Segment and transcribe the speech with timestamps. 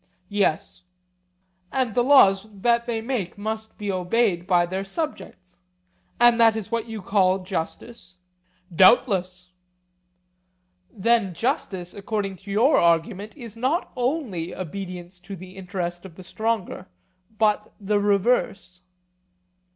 [0.29, 0.81] Yes.
[1.71, 6.87] And the laws which they make must be obeyed by their subjects,—and that is what
[6.87, 8.15] you call justice?
[8.75, 9.51] Doubtless.
[10.89, 16.23] Then justice, according to your argument, is not only obedience to the interest of the
[16.23, 16.87] stronger
[17.37, 18.81] but the reverse?